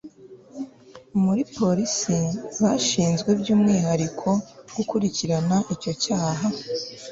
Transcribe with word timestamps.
muri 1.23 1.41
polisi 1.57 2.17
bashinzwe 2.61 3.29
by'umwihariko 3.39 4.29
gukurikirana 4.75 5.57
icyo 5.73 5.91
cyaha 6.03 6.47